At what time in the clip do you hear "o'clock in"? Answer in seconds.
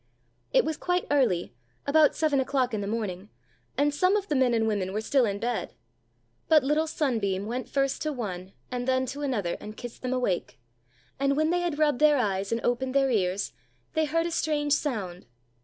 2.39-2.81